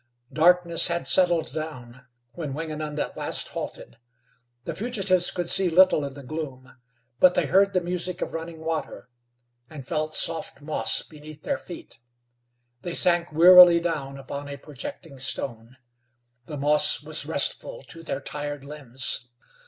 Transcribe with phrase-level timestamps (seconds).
[0.33, 3.97] Darkness had settled down when Wingenund at last halted.
[4.63, 6.75] The fugitives could see little in the gloom,
[7.19, 9.07] but they heard the music of running water,
[9.69, 11.99] and felt soft moss beneath their feet.
[12.81, 15.77] They sank wearily down upon a projecting stone.
[16.47, 19.27] The moss was restful to their tired limbs.